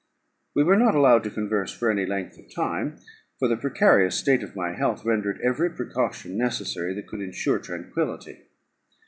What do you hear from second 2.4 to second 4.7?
time, for the precarious state of